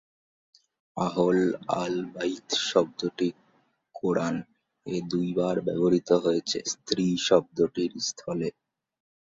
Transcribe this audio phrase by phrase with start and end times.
[0.97, 1.39] আহল
[1.81, 3.29] আল-বাইত শব্দটি
[3.95, 8.49] কোরআন-এ দুইবার ব্যবহৃত হয়েছে 'স্ত্রী' শব্দটির স্থলে।